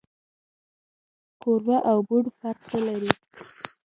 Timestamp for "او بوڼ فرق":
1.89-2.61